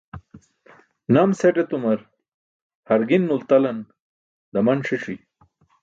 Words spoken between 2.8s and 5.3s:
hargin nultalan daman ṣi̇c̣i.